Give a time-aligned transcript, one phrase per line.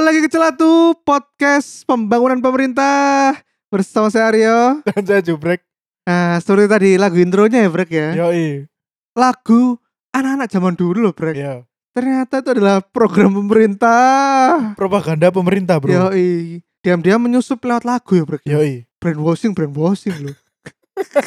[0.00, 3.36] Kembali lagi ke Celatu Podcast Pembangunan Pemerintah
[3.68, 5.60] Bersama saya Aryo Dan saya jubrek.
[6.08, 8.64] Nah seperti tadi lagu intronya ya Brek ya Yoi.
[9.12, 9.76] Lagu
[10.16, 11.68] anak-anak zaman dulu loh Brek Iya.
[11.92, 15.92] Ternyata itu adalah program pemerintah Propaganda pemerintah, Bro.
[15.92, 18.88] Yoi Diam-diam menyusup lewat lagu ya Brek Yoi.
[19.04, 20.36] Brainwashing, brainwashing loh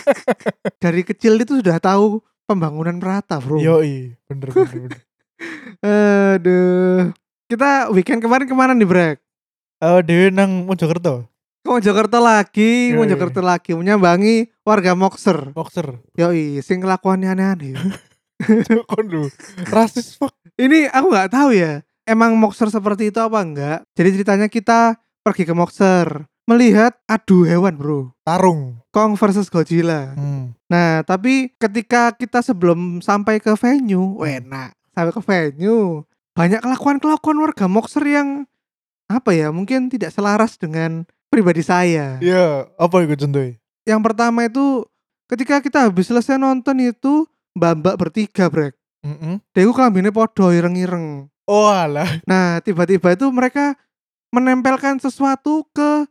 [0.81, 4.17] Dari kecil itu sudah tahu pembangunan merata bro Yoi.
[4.26, 5.02] Bener bener bener.
[6.42, 7.14] Aduh
[7.52, 9.18] Kita weekend kemarin ke mana nih Brek?
[9.84, 11.28] Eh Dewi nang Mojokerto.
[11.64, 12.98] Ke Mojokerto lagi, Yoi.
[13.00, 15.52] Mojokerto lagi menyambangi warga Moxer.
[15.52, 16.00] Boxer.
[16.16, 17.76] Yoi, sing kelakuannya aneh-aneh.
[18.92, 19.28] Kon lu.
[19.67, 20.36] Rasis fuck.
[20.56, 21.84] Ini aku nggak tahu ya.
[22.04, 23.80] Emang Moxer seperti itu apa enggak?
[23.95, 28.12] Jadi ceritanya kita pergi ke Moxer melihat adu hewan, Bro.
[28.28, 28.84] Tarung.
[28.92, 30.12] Kong versus Godzilla.
[30.16, 30.52] Hmm.
[30.67, 34.76] Nah, tapi ketika kita sebelum sampai ke venue, enak.
[34.92, 38.45] Sampai ke venue, banyak kelakuan-kelakuan warga Moxer yang
[39.06, 39.50] apa ya?
[39.50, 42.17] Mungkin tidak selaras dengan pribadi saya.
[42.20, 43.58] Iya, apa itu contohnya?
[43.84, 44.88] yang pertama itu
[45.28, 48.72] ketika kita habis selesai nonton itu mbak-mbak bertiga brek
[49.04, 52.08] Mm dia itu kelambinnya podo ireng-ireng Oh alah.
[52.23, 53.76] nah tiba-tiba itu mereka
[54.30, 56.08] menempelkan sesuatu ke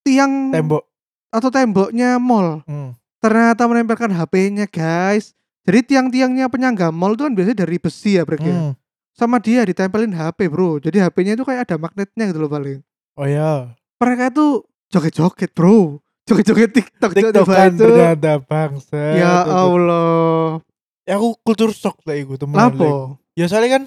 [0.00, 0.86] tiang Tembok.
[1.28, 2.94] atau temboknya mall Hmm.
[3.18, 8.38] ternyata menempelkan HP-nya guys jadi tiang-tiangnya penyangga mall itu kan biasanya dari besi ya brek
[8.40, 8.72] ya Hmm.
[9.14, 12.80] Sama dia ditempelin HP bro jadi HP-nya itu kayak ada magnetnya gitu loh paling
[13.18, 13.74] Oh ya.
[14.00, 17.82] mereka itu joget-joget bro joget-joget TikTok TikTok kan itu.
[17.82, 19.02] ternyata bangsa.
[19.18, 20.62] Ya Allah.
[21.02, 22.54] Ya aku kultur shock lah iku temen.
[22.54, 23.18] Lapo?
[23.34, 23.82] Ya soalnya kan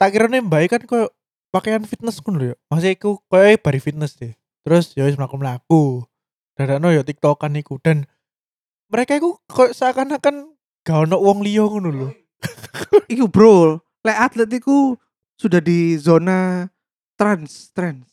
[0.00, 1.12] tak kira nih mbak kan koyo
[1.52, 2.56] pakaian fitness lho ya.
[2.72, 4.32] Maksudnya iku koyo bari fitness deh.
[4.64, 6.08] Terus ya wis mlaku-mlaku.
[6.56, 8.08] Dadakno ya TikTokan iku dan
[8.88, 12.08] mereka iku koyo seakan-akan gak ono wong liya ngono lho.
[13.12, 15.00] Iku bro, lek atlet iku
[15.40, 16.68] sudah di zona
[17.16, 18.04] trans, trans.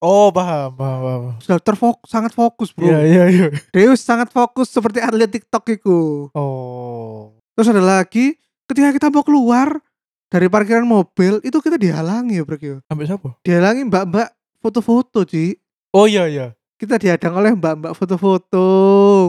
[0.00, 1.22] Oh, paham, paham, paham.
[1.40, 2.84] Sudah terfokus, sangat fokus bro.
[2.84, 3.46] Iya, iya, iya.
[3.72, 6.28] Deus sangat fokus seperti atlet TikTok iku.
[6.36, 7.32] Oh.
[7.56, 8.36] Terus ada lagi,
[8.68, 9.80] ketika kita mau keluar
[10.28, 12.56] dari parkiran mobil, itu kita dihalangi ya bro.
[12.60, 12.76] ya.
[12.84, 13.28] Sampai siapa?
[13.40, 14.28] Dihalangi mbak-mbak
[14.60, 15.56] foto-foto, Ci.
[15.96, 16.52] Oh iya, iya.
[16.76, 18.68] Kita dihadang oleh mbak-mbak foto-foto,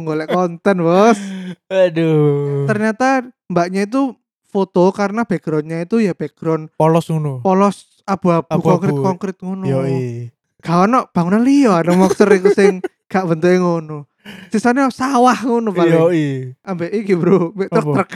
[0.03, 1.15] ngolek konten, bos.
[1.71, 2.67] Aduh.
[2.67, 4.11] Ternyata mbaknya itu
[4.47, 7.43] foto karena backgroundnya itu ya background Polos ngono.
[7.43, 8.67] polos abu-abu Abu-abu.
[8.79, 9.63] konkret-konkret ngono.
[9.67, 10.31] Yoi.
[10.63, 12.79] Gak ono bangunan liya ada moxer iku sing
[13.11, 14.07] gak bentuke ngono.
[14.51, 15.95] Sisane sawah ngono paling.
[15.99, 16.25] Yoi.
[16.63, 18.11] Ambek iki, Bro, ambek truk-truk.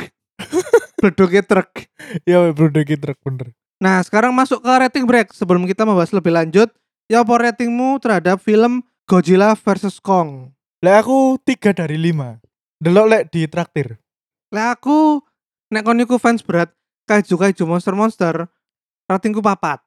[1.01, 1.71] Bledoke truk.
[2.27, 2.49] Ya
[2.97, 3.47] truk bener.
[3.81, 6.69] Nah, sekarang masuk ke rating break sebelum kita membahas lebih lanjut.
[7.09, 10.53] Ya apa ratingmu terhadap film Godzilla vs Kong?
[10.85, 12.39] Lek aku 3 dari 5.
[12.81, 13.97] Delok lek di traktir.
[14.53, 15.19] Lah aku
[15.71, 16.69] nek kon iku fans berat
[17.07, 18.35] kaiju kaiju monster monster
[19.07, 19.79] ratingku papat.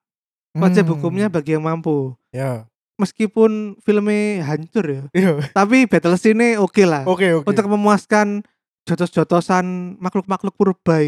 [0.52, 0.92] Wajib Hmm.
[0.94, 2.14] hukumnya bagi yang mampu.
[2.30, 2.66] Ya.
[2.94, 5.50] Meskipun filmnya hancur ya, Iya.
[5.50, 7.02] tapi battle scene oke lah.
[7.04, 7.42] Oke, oke.
[7.44, 8.46] untuk memuaskan
[8.86, 11.02] jotos-jotosan makhluk-makhluk purba.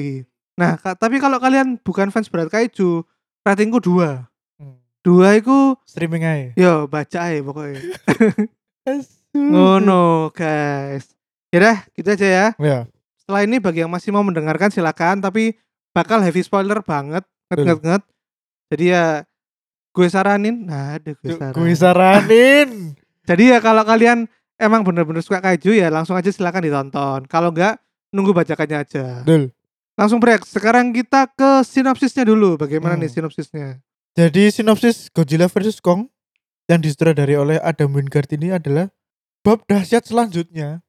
[0.58, 3.06] Nah, ka- tapi kalau kalian bukan fans berat kaiju,
[3.46, 4.26] ratingku dua.
[4.58, 4.82] Hmm.
[5.00, 6.50] Dua itu streaming aja.
[6.58, 7.78] yo baca aja pokoknya.
[9.36, 9.52] Hmm.
[9.52, 11.12] Ngono, guys.
[11.52, 12.46] Yaudah, gitu aja ya.
[12.56, 12.78] Ya.
[13.26, 15.58] Setelah ini bagi yang masih mau mendengarkan silakan, tapi
[15.90, 17.66] bakal heavy spoiler banget, Betul.
[17.66, 18.02] nget-nget.
[18.70, 19.26] Jadi ya
[19.90, 21.54] gue saranin, nah ada gue saranin.
[21.58, 22.68] Gue saranin.
[23.28, 24.30] Jadi ya kalau kalian
[24.62, 27.20] emang bener-bener suka kaiju ya langsung aja silakan ditonton.
[27.26, 27.82] Kalau enggak
[28.14, 29.26] nunggu bacakannya aja.
[29.26, 29.50] Dul.
[29.98, 30.46] Langsung break.
[30.46, 32.54] Sekarang kita ke sinopsisnya dulu.
[32.54, 33.02] Bagaimana Hmm.
[33.02, 33.82] nih sinopsisnya?
[34.14, 36.06] Jadi sinopsis Godzilla vs Kong
[36.70, 38.86] yang disutradari oleh Adam Wingard ini adalah
[39.42, 40.86] bab dahsyat selanjutnya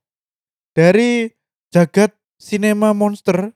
[0.78, 1.34] dari
[1.74, 3.52] jagat sinema monster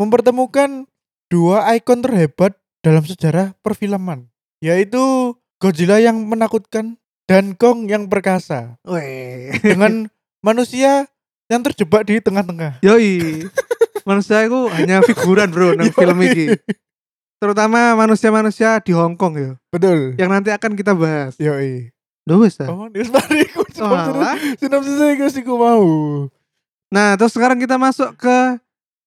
[0.00, 0.88] mempertemukan
[1.28, 4.28] dua ikon terhebat dalam sejarah perfilman
[4.64, 6.96] yaitu Godzilla yang menakutkan
[7.28, 9.52] dan Kong yang perkasa Weh.
[9.60, 10.06] dengan
[10.46, 11.10] manusia
[11.50, 12.78] yang terjebak di tengah-tengah.
[12.84, 13.44] Yoi.
[14.08, 16.56] manusia itu hanya figuran bro nang film ini.
[17.42, 19.52] Terutama manusia-manusia di Hong Kong ya.
[19.68, 20.16] Betul.
[20.16, 21.36] Yang nanti akan kita bahas.
[21.36, 21.90] Yoi.
[22.24, 22.68] Duh wis ta?
[22.68, 24.36] Oh, dia mari ku Walah.
[24.60, 25.84] sinopsisnya iku mau.
[26.88, 28.56] Nah, terus sekarang kita masuk ke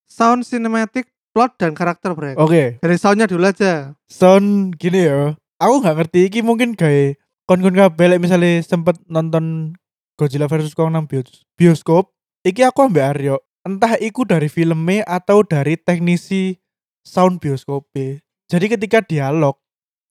[0.05, 2.13] sound cinematic plot dan karakter.
[2.37, 2.77] Oke.
[2.77, 3.95] Dari soundnya dulu aja.
[4.11, 9.77] sound gini ya aku nggak ngerti iki mungkin kayak kon-kon kabeh lek misalnya sempet nonton
[10.17, 12.11] Godzilla vs Kong nang bios- bioskop
[12.41, 16.57] iki aku ambek Aryo entah iku dari filmnya atau dari teknisi
[17.05, 18.19] sound bioskopnya
[18.49, 19.55] jadi ketika dialog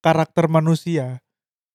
[0.01, 1.19] karakter manusia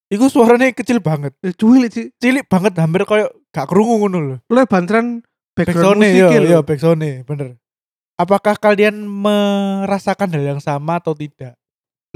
[0.07, 1.51] iku suaranya kecil banget Ya,
[1.91, 2.09] sih.
[2.17, 5.21] cilik banget hampir kayak gak kerungu ngono lho Lo bantran
[5.55, 6.47] background musik iya lho.
[6.51, 7.55] iya backsoundnya bener
[8.15, 11.55] apakah kalian merasakan hal yang sama atau tidak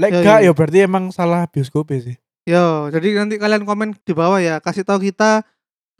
[0.00, 0.48] Lek Ya, gak ya.
[0.48, 2.16] ya berarti emang salah bioskop sih.
[2.48, 5.44] Yo, jadi nanti kalian komen di bawah ya, kasih tahu kita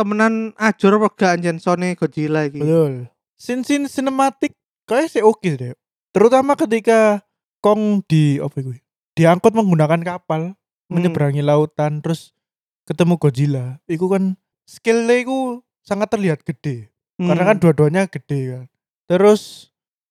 [0.01, 2.65] temenan ajur apa gak anjen Sony Godzilla iki.
[2.65, 3.13] Betul.
[3.37, 4.57] Scene-scene sinematik
[4.89, 5.77] kayak sih oke deh.
[6.17, 7.21] Terutama ketika
[7.61, 8.73] Kong di apa itu?
[9.13, 10.57] Diangkut menggunakan kapal
[10.91, 10.97] Hmm.
[10.97, 12.33] menyeberangi lautan terus
[12.83, 13.79] ketemu Godzilla.
[13.85, 14.35] Iku kan
[14.65, 16.90] skillnya iku sangat terlihat gede.
[17.20, 17.62] Karena kan Hmm.
[17.62, 18.64] dua-duanya gede kan.
[19.05, 19.69] Terus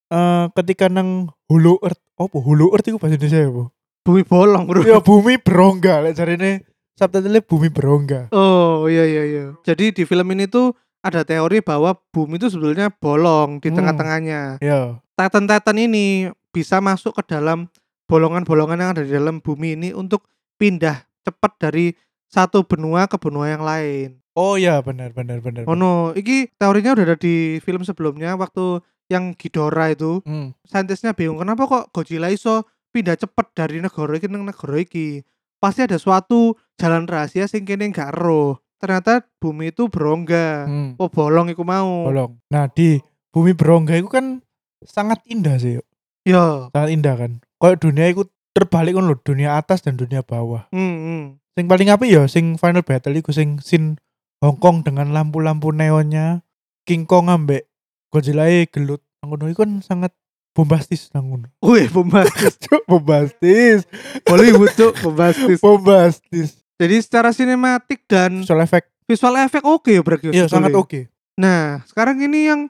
[0.10, 3.66] eh ketika nang Hulu Earth, apa Hulu Earth itu bahasa Indonesia ya, Bu?
[4.00, 4.82] bumi bolong, Bro.
[4.82, 8.32] ya bumi berongga lek jarine subtitle bumi berongga.
[8.34, 9.46] Oh, iya iya iya.
[9.62, 13.78] Jadi di film ini tuh ada teori bahwa bumi itu sebetulnya bolong di Hmm.
[13.78, 14.42] tengah-tengahnya.
[14.60, 14.98] Ya.
[15.14, 17.70] Titan-Titan ini bisa masuk ke dalam
[18.10, 20.26] bolongan-bolongan yang ada di dalam bumi ini untuk
[20.58, 21.94] pindah cepat dari
[22.26, 24.18] satu benua ke benua yang lain.
[24.40, 25.68] Oh ya benar benar benar.
[25.68, 28.80] Oh no, iki teorinya udah ada di film sebelumnya waktu
[29.12, 30.24] yang Ghidorah itu.
[30.24, 30.56] Hmm.
[30.64, 32.64] Saintisnya bingung kenapa kok Godzilla iso
[32.96, 35.28] pindah cepet dari negara iki nang negara iki.
[35.60, 38.64] Pasti ada suatu jalan rahasia sing kene gak roh.
[38.80, 40.72] Ternyata bumi itu berongga.
[40.72, 40.96] Hmm.
[40.96, 42.08] Oh bolong iku mau.
[42.08, 42.40] Tolong.
[42.48, 42.96] Nah di
[43.36, 44.40] bumi berongga itu kan
[44.88, 45.84] sangat indah sih.
[46.24, 46.72] Yo.
[46.72, 47.32] sangat indah kan.
[47.60, 48.24] Kayak dunia itu
[48.56, 50.72] terbalik kan loh, dunia atas dan dunia bawah.
[50.72, 51.24] Hmm, hmm.
[51.60, 54.00] Sing paling apa ya, sing final battle itu sing sin
[54.40, 56.48] Hong Kong dengan lampu-lampu neonnya,
[56.88, 57.68] King Kong ambek
[58.08, 59.04] Godzilla gelut.
[59.20, 60.16] Ngono itu kan sangat
[60.56, 61.48] bombastis nang ngono.
[61.68, 62.56] Wih, bombastis.
[62.64, 63.84] Cuk, bombastis.
[64.24, 65.60] Hollywood tuh bombastis.
[65.60, 66.50] bombastis.
[66.80, 68.88] Jadi secara sinematik dan Visual effect.
[69.04, 70.32] visual efek oke ya berarti.
[70.32, 70.86] Iya, sangat sebetulnya.
[70.88, 71.00] oke.
[71.36, 72.62] Nah, sekarang ini yang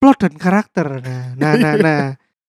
[0.00, 0.86] plot dan karakter.
[1.04, 2.02] Nah, nah, nah, nah.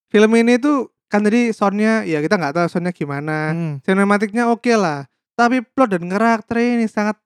[0.07, 3.51] Film ini tuh kan tadi soundnya ya kita nggak tahu soundnya gimana.
[3.51, 3.73] Hmm.
[3.83, 5.03] Sinematiknya oke lah.
[5.35, 7.19] Tapi plot dan karakter ini sangat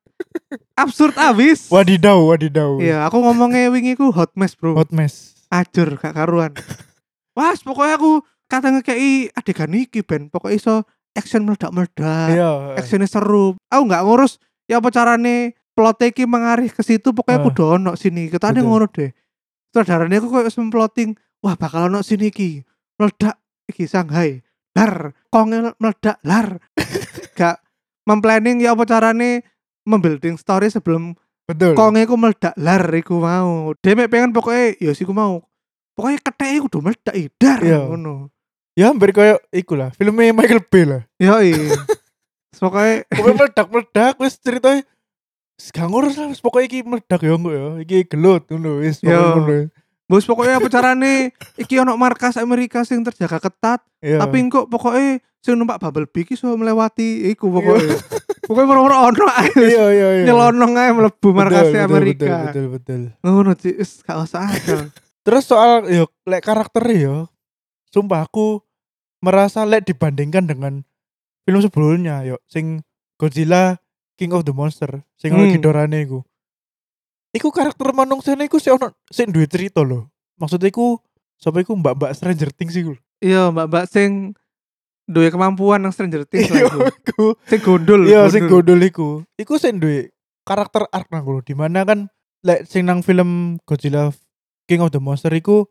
[0.78, 1.70] absurd abis.
[1.70, 2.78] Wadidaw, wadidaw.
[2.80, 4.76] Iya, aku ngomongnya wingi ku hot mess, Bro.
[4.78, 5.34] Hot mess.
[5.54, 6.54] Ajur gak karuan.
[7.38, 10.76] Wah, pokoknya aku kata ngekei adegan iki ben pokoknya iso
[11.18, 12.30] action meledak-meledak.
[12.30, 12.78] Iya.
[12.78, 14.38] actionnya seru aku nggak ngurus
[14.70, 17.46] ya apa carane plot iki mengarih ke situ pokoknya Ah.
[17.50, 19.10] kudu ono sini kita ada ngono deh
[19.74, 22.62] sutradaranya aku kayak plotting wah bakal ono sini iki
[23.02, 24.46] meledak iki Shanghai
[24.78, 26.62] lar konge meledak lar
[27.38, 27.58] gak
[28.06, 29.42] memplanning ya apa carane
[29.84, 31.14] membuilding story sebelum
[31.44, 31.76] Betul.
[31.76, 35.44] konge ku meledak lar iku mau dia mek pengen pokoknya ya sih ku mau
[35.94, 37.84] pokoknya keteke kudu meledak idar Iya.
[37.86, 38.32] ngono
[38.74, 41.02] Ya hampir kayak iku lah, filmnya Michael Bay lah.
[41.22, 41.78] ya iya
[42.58, 44.82] pokoknya Pokoknya meledak-meledak wis ceritanya
[45.70, 47.66] gak ngurus lah, pokoknya iki meledak ya engko ya.
[47.86, 49.58] Iki gelut ngono wis pokoknya ngono.
[50.04, 51.14] Bos pokoknya apa carane
[51.56, 54.20] iki ono markas Amerika sing terjaga ketat, Iya.
[54.20, 57.94] tapi kok pokoknya sing numpak Bumblebee iki iso melewati iku pokoknya.
[58.44, 60.24] Pokoknya moro-moro ono ae iya iya iya.
[60.28, 62.26] nyelonong ae mlebu Betul, markas betul, Amerika.
[62.28, 63.02] Betul betul betul.
[63.24, 64.80] Ngono sih, wis gak usah akal.
[65.24, 67.32] Terus soal yo lek karakter yo
[67.90, 68.60] sumpah aku
[69.24, 70.74] merasa lek dibandingkan dengan
[71.48, 72.84] film sebelumnya yo sing
[73.16, 73.80] Godzilla
[74.20, 75.48] King of the Monster sing Hmm.
[75.48, 76.28] Ghidorahne iku.
[77.34, 80.06] Iku karakter manungsane iku sik ono sik duwe cerita lho.
[80.36, 81.00] Maksudnya iku
[81.40, 82.94] sapa iku mbak-mbak Stranger Things iku.
[83.24, 84.36] Iya, Mbak-mbak sing
[85.08, 86.72] duwe kemampuan nang Stranger Things Iya
[87.04, 87.36] iku.
[87.48, 88.08] Sing gondol.
[88.08, 89.24] Iya sing gondol iku.
[89.36, 90.12] Iku sing duwe
[90.44, 92.12] karakter arc nang kono di mana kan
[92.44, 94.12] lek sing nang film Godzilla
[94.68, 95.68] King of the Monster iku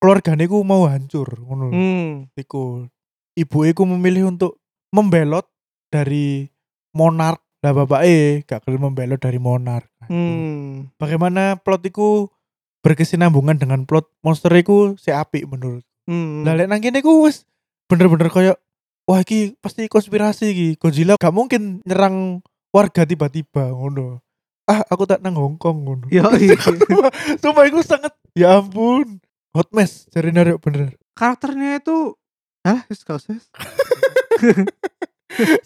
[0.00, 1.68] keluargane iku mau hancur ngono.
[1.68, 1.76] lho.
[1.76, 2.12] Hmm.
[2.36, 2.88] Iku
[3.36, 4.60] ibu iku memilih untuk
[4.92, 5.48] membelot
[5.92, 6.48] dari
[6.96, 7.40] monark.
[7.60, 9.88] Lah bapak eh gak kelima membelot dari monark.
[10.00, 10.08] Nah.
[10.08, 10.88] Hmm.
[10.96, 12.32] Bagaimana plot iku
[12.80, 15.84] berkesinambungan dengan plot monster iku si apik menurut.
[16.08, 16.44] Hmm.
[16.44, 17.44] Lah lek nang kene iku wis
[17.90, 18.56] bener-bener kayak
[19.04, 20.68] wah iki pasti konspirasi iki.
[20.78, 24.22] Godzilla gak mungkin nyerang warga tiba-tiba ngono.
[24.70, 26.06] Ah, aku tak nang Hong Kong ngono.
[26.14, 26.54] Yo, iya.
[27.42, 29.18] Sumpah iku sangat ya ampun.
[29.50, 30.94] Hot mess cari narik bener.
[31.18, 32.14] karakternya itu
[32.62, 33.34] Hah, wis gak usah.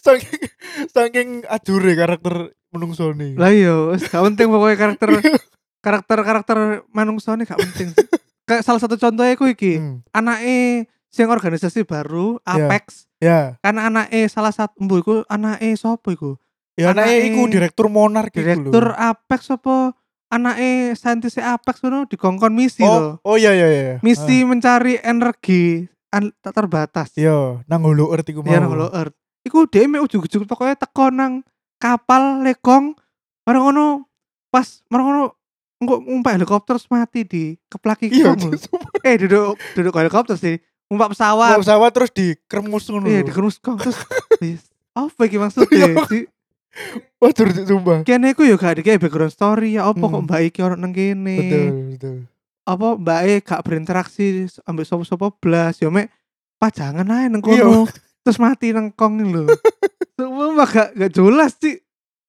[0.04, 0.40] saking
[0.88, 2.34] saking ajure karakter
[2.70, 3.36] menungsone.
[3.36, 5.08] Lah iya, gak penting pokoknya karakter
[5.84, 6.58] karakter karakter
[6.90, 7.88] manungsa ini gak penting.
[8.44, 12.66] Kayak salah satu contohnya iku iki, Hmm, anake sing organisasi baru Iya.
[12.66, 13.38] Apex ya.
[13.62, 16.34] kan anake salah satu mbu iku anake sapa iku?
[16.74, 18.42] Ya anaknya Anake iku direktur monark iku lho.
[18.42, 19.94] Direktur Apex apa
[20.26, 23.14] anake saintis Apex ngono dikongkon misi Oh, loh.
[23.22, 23.94] oh iya iya iya.
[24.02, 27.14] Misi mencari energi an- tak terbatas.
[27.14, 28.50] Iya, nang Holo Earth iku mau.
[28.50, 29.14] Iya nang Hollow Earth.
[29.42, 31.46] Iku dhewe ujug-ujug pokoknya teko nang
[31.78, 32.98] kapal lekong
[33.42, 34.10] bareng ngono
[34.48, 35.24] pas bareng ngono
[35.78, 38.50] engko numpak helikopter mati di keplaki Iya, lho.
[38.56, 38.90] sumpah.
[39.04, 40.58] Eh duduk duduk helikopter sih.
[40.94, 41.48] Numpak pesawat.
[41.50, 43.06] Nggak pesawat terus dikremus ngono.
[43.06, 43.26] Iya lho.
[43.26, 43.98] di kermus kong terus.
[44.94, 45.90] Apa iki maksudnya?
[45.90, 46.06] Iya.
[46.06, 46.20] Di
[47.18, 48.02] Wah, jujur sumpah.
[48.02, 50.26] kene iku ya gak dikei background story ya apa kok Hmm.
[50.26, 51.38] mbak iki orang nang kene.
[51.38, 52.16] Betul, betul.
[52.64, 54.24] Apa mbak e gak berinteraksi
[54.64, 56.10] ambek sapa-sapa blas ya mek
[56.56, 57.62] pajangan ae nang Iya.
[57.62, 57.86] kono.
[58.22, 59.46] terus mati nang kong lho.
[60.18, 61.78] Sumpah gak gak jelas sih.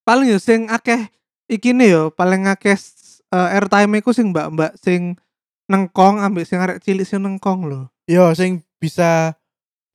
[0.03, 1.09] Paling yo sing akeh
[1.45, 2.77] ikine yo paling akeh
[3.29, 5.17] uh, airtime iku sing mbak-mbak sing
[5.65, 7.89] nengkong ambek sing arek cilik sing nengkong lho.
[8.05, 9.33] Yo sing bisa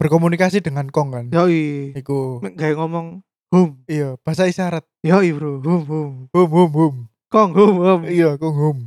[0.03, 1.27] berkomunikasi dengan Kong kan.
[1.31, 1.95] Yoi.
[1.95, 2.43] Iku.
[2.43, 3.23] Gawe ngomong
[3.55, 3.69] hum.
[3.87, 4.83] Iya, bahasa isyarat.
[5.07, 6.11] Yoi bro, hum hum.
[6.35, 6.95] Hum hum hum.
[7.31, 8.01] Kong hum hum.
[8.09, 8.79] Iya, Kong hum.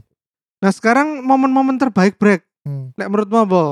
[0.60, 2.44] Nah sekarang momen-momen terbaik break.
[2.63, 2.96] Hmm.
[2.96, 3.63] Lek menurutmu apa?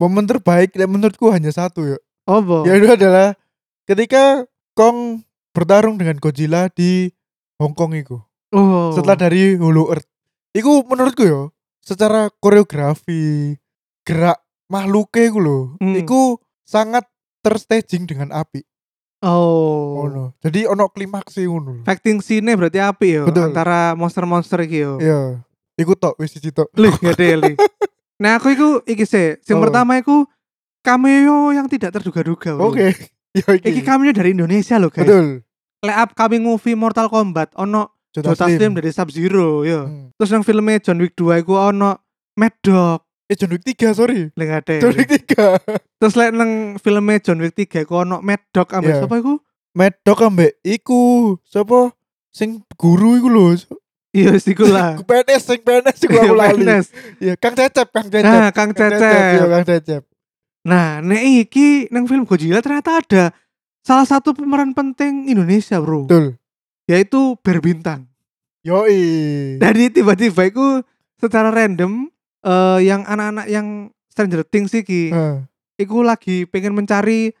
[0.00, 1.98] Momen terbaik lek menurutku hanya satu ya.
[2.28, 2.64] Apa?
[2.68, 3.36] Yaitu adalah
[3.88, 4.44] ketika
[4.76, 5.24] Kong
[5.56, 7.08] bertarung dengan Godzilla di
[7.56, 8.20] Hong Kong itu.
[8.52, 8.92] Oh.
[8.92, 10.08] Setelah dari Hulu Earth.
[10.54, 11.50] Iku menurutku ya,
[11.82, 13.58] secara koreografi,
[14.06, 15.94] gerak makhluknya iku lho, Hmm.
[15.94, 16.20] iku
[16.62, 17.04] sangat
[17.40, 18.64] terstaging dengan api.
[19.20, 20.04] Oh.
[20.04, 20.36] Ngono.
[20.38, 21.80] Jadi ono klimaks e ngono.
[21.82, 23.48] Fighting scene berarti api yo Betul.
[23.48, 25.00] antara monster-monster iki yo.
[25.00, 25.40] Iya.
[25.74, 26.68] Iku tok wis siji tok.
[26.76, 27.56] Lih, gede.
[28.14, 29.40] Nah, aku iku iki sih.
[29.40, 29.62] Sing Oh.
[29.64, 30.28] pertama iku
[30.80, 32.56] cameo yang tidak terduga-duga.
[32.58, 32.92] Oke.
[33.34, 33.82] Ya Iki iki.
[33.82, 35.02] cameo dari Indonesia loh, guys.
[35.04, 35.42] Betul.
[35.82, 39.90] Lek upcoming movie Mortal Kombat ono Jota Jota Slim dari Sub Zero yo.
[39.90, 40.14] Hmm.
[40.14, 41.98] Terus yang filmnya John Wick 2 iku ono
[42.38, 43.03] Mad Dog.
[43.24, 44.28] Eh John Wick 3 sorry.
[44.36, 44.84] Lek gade.
[44.84, 45.56] John Wick 3.
[45.96, 49.00] Terus lek nang filmnya John Wick 3 iku ono Mad Dog ambek Iya.
[49.04, 49.40] sapa iku?
[49.72, 51.00] Mad Dog ambek iku
[51.42, 51.96] sapa
[52.28, 53.56] sing guru iku lho.
[54.14, 54.94] Iya, iku lah.
[55.08, 56.62] PNS sing PNS iku aku lali.
[57.18, 58.28] Iya, Kang Cecep, Kang Cecep.
[58.28, 59.48] Nah, Kang Iya, Cecep.
[59.50, 60.02] Kang Cecep.
[60.64, 63.24] Nah, nek iki nang film Godzilla ternyata ada
[63.82, 66.06] salah satu pemeran penting Indonesia, Bro.
[66.06, 66.38] Betul.
[66.86, 68.06] Yaitu Berbintang.
[68.62, 69.00] Yoi.
[69.60, 70.80] Jadi tiba-tiba itu
[71.18, 72.08] secara random
[72.44, 75.48] eh yang anak-anak yang Stranger Things iki Heeh.
[75.80, 77.32] iku lagi pengen mencari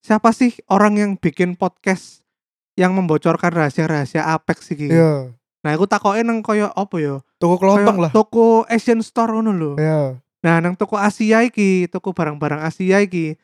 [0.00, 2.22] siapa sih orang yang bikin podcast
[2.78, 4.88] yang membocorkan rahasia-rahasia Apex iki.
[4.88, 5.34] Iya.
[5.62, 7.22] Nah, aku takoke nang koyo apa ya?
[7.38, 8.10] Toko kelontong lah.
[8.10, 9.72] Toko Asian Store ngono lho.
[9.78, 10.18] Iya.
[10.42, 13.38] Nah, nang toko Asia iki, toko barang-barang Asia iki,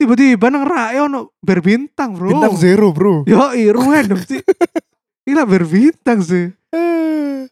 [0.00, 2.32] tiba-tiba nang rae ono berbintang, Bro.
[2.32, 3.28] Bintang zero, Bro.
[3.28, 4.40] Yo, random sih.
[5.28, 6.56] Gila berbintang sih.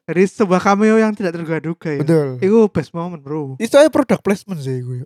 [0.06, 2.00] Jadi sebuah cameo yang tidak terduga-duga ya.
[2.06, 2.28] Betul.
[2.38, 3.58] Itu best moment, Bro.
[3.58, 5.02] Itu aja product placement sih gue.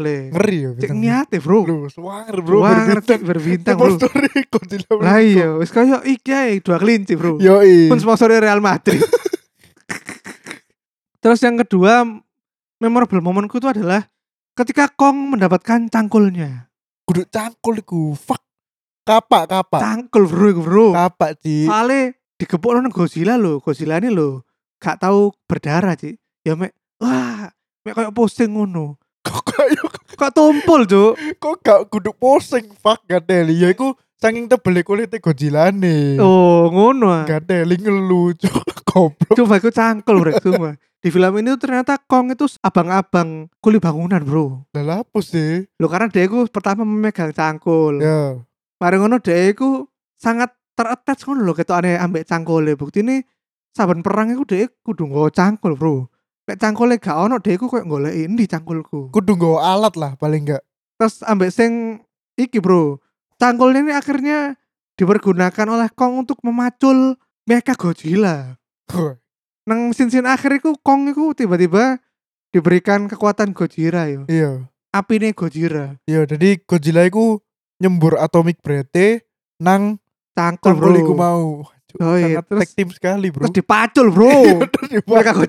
[0.00, 0.32] Le.
[0.32, 1.68] Ngeri ya Cek niate, Bro.
[1.68, 3.20] Bro, swanger bro, Wah, berbintang.
[3.28, 4.00] berbintang, Bro.
[4.00, 4.92] Sponsori Godzilla.
[4.96, 7.36] Lah iya, wis kaya iki ae dua kelinci, Bro.
[7.44, 7.92] Yoi.
[7.92, 9.04] Pun sponsornya Real Madrid.
[11.22, 12.00] Terus yang kedua
[12.80, 14.08] memorable momenku itu adalah
[14.56, 16.72] ketika Kong mendapatkan cangkulnya.
[17.04, 18.16] Kudu cangkul iku.
[18.16, 18.40] Fuck.
[19.02, 19.80] Kapak, kapak.
[19.82, 20.86] Cangkul, Bro, Bro.
[20.96, 21.68] Kapak, Ci.
[21.68, 24.42] Soalnya digepuk nang Godzilla lho, Godzilla ini lho
[24.82, 26.18] gak tahu berdarah, Ci.
[26.42, 27.54] Ya mek wah,
[27.86, 28.98] mek kayak pusing ngono.
[29.22, 29.78] Kok kayak
[30.18, 31.14] Kok tumpul, Cuk.
[31.38, 33.62] kok gak kudu posing fuck gadeli.
[33.62, 36.18] Ya iku saking tebel kulitnya Godzilla nih.
[36.18, 37.10] Oh, ngono.
[37.10, 37.22] ah.
[37.22, 38.50] Gadeli ngelucu.
[38.92, 39.38] Goblok.
[39.38, 40.70] Coba aku cangkel bro semua.
[41.02, 44.68] Di film ini tuh ternyata Kong itu abang-abang kuli bangunan bro.
[44.76, 45.64] Lah apa sih?
[45.80, 47.98] Lo karena dia itu pertama memegang cangkul.
[48.04, 48.36] Ya.
[48.78, 49.88] Mari ngono dia itu
[50.20, 52.74] sangat terattach ngono lho ketok aneh ambek cangkule.
[52.74, 53.22] Bukti ini
[53.70, 56.10] saben perang itu dia kudu nggawa cangkul bro.
[56.50, 59.14] Nek cangkule gak ono dia itu kayak golek ini cangkulku.
[59.14, 60.62] Kudu nggawa alat lah paling enggak.
[60.98, 62.02] Terus ambek sing
[62.34, 62.98] iki bro.
[63.38, 64.58] Cangkulnya ini akhirnya
[64.98, 67.14] dipergunakan oleh Kong untuk memacul
[67.46, 68.58] Mecha Godzilla.
[69.62, 72.02] nang sin-sin akhir iku Kong iku tiba-tiba
[72.50, 74.26] diberikan kekuatan Gojira yo.
[74.26, 74.66] Iya.
[74.92, 75.96] Apine Gojira.
[76.04, 77.40] Iya, jadi Godzilla iku
[77.80, 79.24] nyembur atomic breath
[79.58, 80.90] nang Cangkul bro.
[80.96, 81.64] iku mau.
[82.00, 83.44] Oh iya, Sangat terus- team sekali, Bro.
[83.44, 84.64] Terus dipacul bro.
[85.12, 85.44] Mereka.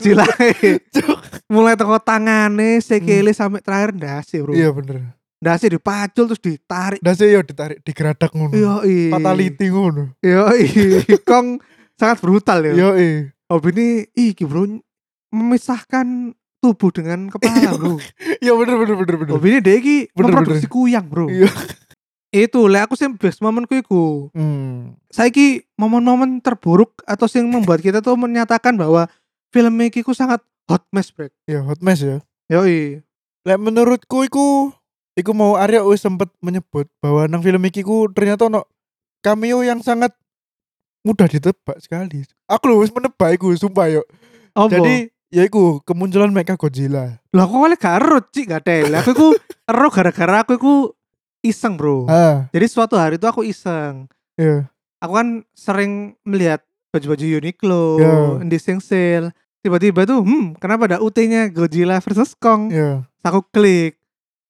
[1.00, 1.18] Cuk.
[1.48, 4.52] Mulai teko tangane, sekele sampai terakhir ndase bro.
[4.52, 5.16] Iya bener.
[5.40, 7.00] Ndase dipacul terus ditarik.
[7.00, 8.52] Dase yo ditarik digeradak ngono.
[8.52, 9.08] Yo i.
[9.08, 10.12] Fatality ngono.
[10.20, 10.68] Yo i.
[11.32, 11.64] Kong
[11.96, 12.76] sangat brutal ya.
[12.76, 13.32] Yo eh.
[13.48, 13.88] Hobi ini
[14.36, 14.68] iki bro
[15.32, 18.00] memisahkan tubuh dengan kepala bro.
[18.40, 19.32] Iya bener bener bener bener.
[19.32, 21.28] Hobi ini dia iki Bener, memproduksi kuyang bro.
[21.32, 21.48] Iya.
[22.34, 24.34] Itu lek aku sih best momenku iku.
[24.34, 24.98] Hmm.
[25.14, 29.06] saiki momen-momen terburuk atau yang membuat kita tuh menyatakan bahwa
[29.54, 31.30] film iki ku sangat hot mess break.
[31.46, 32.26] Ya hot mess ya.
[32.50, 33.06] Yoi.
[33.46, 34.74] Lek menurutku iku
[35.14, 38.66] iku mau Arya wis sempet menyebut bahwa nang film iki ku ternyata ono
[39.22, 40.18] cameo yang sangat
[41.06, 42.26] mudah ditebak sekali.
[42.50, 44.02] Aku lho wis menebak iku sumpah yo.
[44.58, 44.74] Apa?
[44.74, 47.22] Jadi ya iku kemunculan Mecha Godzilla.
[47.30, 49.06] lah aku kali gak ero cik gak ada.
[49.06, 49.28] Aku iku
[49.72, 50.74] ero gara-gara aku iku
[51.44, 52.08] iseng bro.
[52.08, 54.08] Ah, Jadi suatu hari itu aku iseng.
[54.34, 54.66] iya.
[54.98, 58.16] Aku kan sering melihat baju-baju Uniqlo, Ya.
[58.42, 59.36] di sing sale.
[59.60, 62.72] Tiba-tiba tuh, hmm, kenapa ada UT-nya Godzilla versus Kong?
[62.72, 63.04] Iya.
[63.22, 64.00] Aku klik.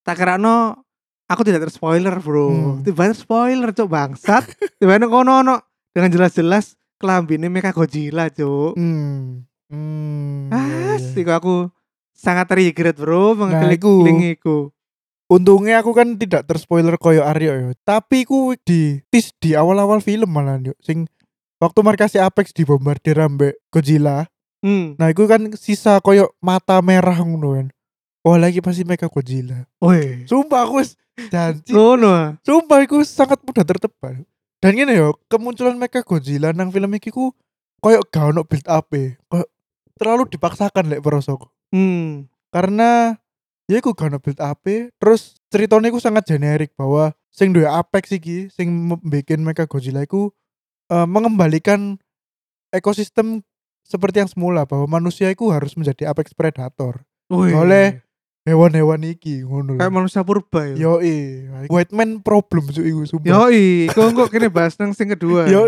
[0.05, 0.77] Tak kira no,
[1.25, 2.49] aku tidak terspoiler bro.
[2.49, 2.85] Hmm.
[2.85, 4.43] Tiba spoiler cok bangsat.
[4.79, 5.57] Tiba kono no
[5.89, 8.77] dengan jelas-jelas kelambine Mecha Godzilla cok.
[8.77, 9.45] Hmm.
[9.73, 10.53] Hmm.
[10.53, 11.09] Ah, iya, iya.
[11.13, 11.69] sih aku
[12.13, 14.05] sangat regret bro Nah, mengklik iku.
[14.05, 14.69] link iku.
[15.31, 17.69] Untungnya aku kan tidak terspoiler koyo Aryo ya.
[17.83, 20.77] Tapi ku di tis di awal-awal film malah yuk.
[20.83, 21.07] Sing
[21.59, 24.27] waktu markasi Apex dibombardir ambek Godzilla.
[24.63, 24.95] Hmm.
[24.95, 27.67] Nah, itu kan sisa koyo mata merah ngono kan.
[28.23, 29.67] Oh, lagi pasti Mecha Godzilla.
[29.83, 30.23] Woi.
[30.23, 30.79] Sumpah aku
[31.27, 31.75] janji.
[31.75, 32.07] Ngono.
[32.07, 32.27] ah.
[32.39, 34.23] Sumpah aku sangat mudah tertebak.
[34.63, 37.35] Dan gini yo, kemunculan Mecha Godzilla nang film iki ku
[37.83, 39.19] koyo gak ono build up e.
[39.27, 39.43] Koyo
[39.99, 41.51] terlalu dipaksakan lek prosoku.
[41.75, 42.31] Hmm.
[42.47, 43.19] Karena
[43.69, 48.51] ya iku gak build e, terus ceritanya iku sangat generik bahwa sing duwe Apex iki
[48.51, 50.29] sing bikin Mecha Godzilla iku
[50.91, 51.97] eh, mengembalikan
[52.69, 53.41] ekosistem
[53.83, 57.51] seperti yang semula bahwa manusia itu harus menjadi apex predator Woi.
[57.51, 57.99] oleh
[58.47, 60.87] hewan-hewan iki ngono kayak manusia purba ya.
[60.87, 61.03] yo
[61.67, 65.51] white man problem cuy iku sumpah Yoi, kok kok kene bahas nang sing kedua.
[65.51, 65.67] yo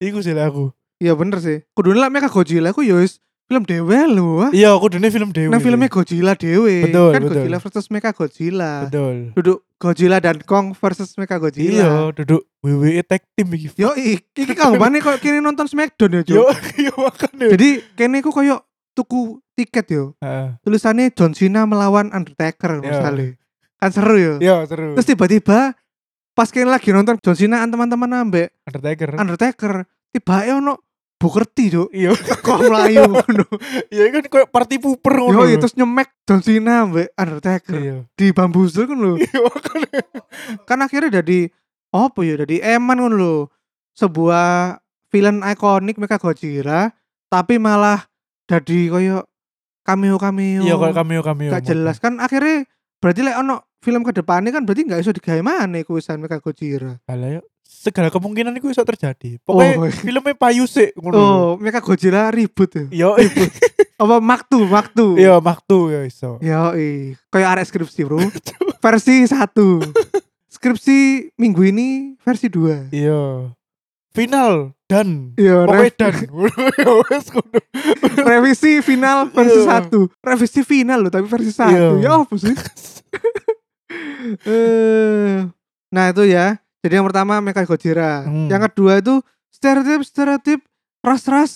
[0.00, 1.64] iku sih aku Iya bener sih.
[1.72, 4.46] Kudu lah Mecha Godzilla ku yo wis film dewe lho.
[4.54, 6.86] iya aku dene film dewi Nang filmnya Godzilla dewe.
[6.86, 7.34] Betul, kan betul.
[7.34, 8.72] Godzilla versus Mecha Godzilla.
[8.86, 11.82] betul Duduk Godzilla dan Kong versus Mecha Godzilla.
[11.82, 16.22] iya duduk WWE tag team iki Yo iki kang mana kok kini nonton Smackdown ya,
[16.30, 16.46] yo
[16.86, 18.62] yo makanya Jadi kene ku koyo
[18.94, 20.04] tuku tiket yo.
[20.22, 20.54] Heeh.
[20.62, 22.86] Tulisannya John Cena melawan Undertaker Yo.
[22.86, 23.34] misalnya.
[23.82, 24.34] Kan seru yo.
[24.38, 25.74] yo seru Terus tiba-tiba
[26.38, 29.74] pas kene lagi nonton John Cena teman-teman ambek Undertaker Undertaker,
[30.14, 30.78] tiba ono
[31.20, 31.92] Booker T, Cuk.
[31.92, 32.16] iya
[32.48, 33.44] Kok melayu ngono.
[33.92, 35.60] iya kan kayak party pooper Yo ngono lho.
[35.60, 39.20] terus nyemek John Cena ambek Undertaker iya di bambuzel kan lho.
[39.20, 39.40] iya
[40.64, 41.52] kan akhirnya jadi
[41.92, 43.52] apa ya jadi eman kan lho
[43.92, 46.94] sebuah villain ikonik Mecha Godzilla
[47.28, 48.06] tapi malah
[48.46, 49.18] jadi koyo
[49.82, 52.64] cameo cameo iya kayak cameo cameo gak jelas kan akhirnya
[52.96, 56.96] berarti lek ono film ke depannya kan berarti gak iso digawe mana kuisan Mecha Godzilla
[57.04, 59.40] Alah yuk, segala kemungkinan itu bisa terjadi.
[59.40, 59.88] Pokoknya Oh.
[59.88, 62.84] filmnya payu sih oh Mecha Godzilla ribut ya?
[62.90, 63.10] Yo,
[64.02, 65.16] apa maktu maktu?
[65.16, 66.36] Iya maktu ya iso.
[66.38, 66.72] Yo,
[67.28, 68.20] kayak arek skripsi bro.
[68.84, 69.80] Versi satu.
[70.50, 72.84] Skripsi minggu ini versi dua.
[72.90, 73.54] Iya.
[74.10, 76.12] Final dan Iya, rev- dan.
[78.20, 80.10] Revisi final versi satu.
[80.18, 81.96] Revisi final loh tapi versi satu.
[81.96, 82.10] Iya.
[82.10, 82.54] ya apa sih?
[84.46, 85.36] Eh,
[85.88, 88.46] nah itu ya jadi yang pertama Mecha Godzilla Hmm.
[88.46, 90.60] yang kedua itu stereotip stereotip
[91.00, 91.52] ras ras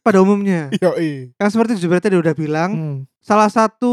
[0.00, 1.32] pada umumnya Yo, i.
[1.34, 2.98] yang seperti Jubir tadi udah bilang Hmm.
[3.18, 3.92] salah satu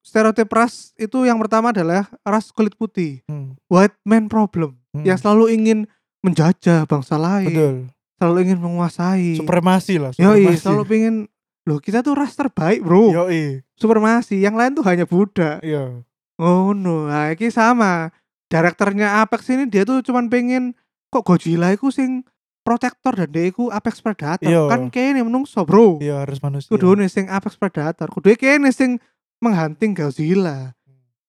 [0.00, 3.54] stereotip ras itu yang pertama adalah ras kulit putih Hmm.
[3.66, 5.04] white man problem Hmm.
[5.04, 5.78] yang selalu ingin
[6.20, 7.76] menjajah bangsa lain Betul.
[8.16, 10.60] selalu ingin menguasai Supremasi lah, Yoi, supremasi.
[10.60, 11.14] selalu pengen
[11.62, 13.62] loh kita tuh ras terbaik bro Yo, i.
[13.74, 16.02] supremasi yang lain tuh hanya budak Iya.
[16.36, 18.10] oh no nah ini sama
[18.52, 20.76] direkturnya Apex ini dia tuh cuman pengen
[21.08, 22.20] kok Godzilla itu sing
[22.60, 24.68] protektor dan dia itu Apex Predator Iya.
[24.68, 26.68] kan kayaknya menungso bro Iya harus manusia.
[27.08, 29.00] sing Apex Predator kudu kayaknya sing
[29.40, 30.76] menghunting Godzilla